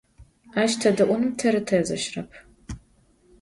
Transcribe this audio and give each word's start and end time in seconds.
Aş 0.61 0.71
têde'unım 0.81 1.31
teri 1.39 1.61
têzeşrep. 1.67 2.31